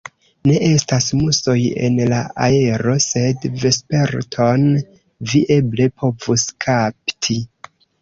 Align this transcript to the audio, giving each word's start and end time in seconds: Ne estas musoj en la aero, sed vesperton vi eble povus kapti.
Ne 0.45 0.53
estas 0.67 1.09
musoj 1.19 1.55
en 1.89 1.99
la 2.13 2.21
aero, 2.47 2.97
sed 3.09 3.47
vesperton 3.67 4.67
vi 5.29 5.47
eble 5.61 5.91
povus 6.03 6.51
kapti. 6.69 7.43